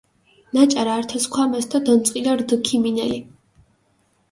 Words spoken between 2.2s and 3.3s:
რდჷ ქიმინელი.